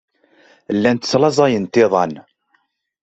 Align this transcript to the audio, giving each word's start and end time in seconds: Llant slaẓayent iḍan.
Llant 0.75 1.07
slaẓayent 1.11 1.79
iḍan. 1.83 2.13